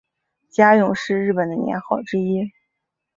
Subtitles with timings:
[0.49, 2.51] 嘉永是日本的年号之一。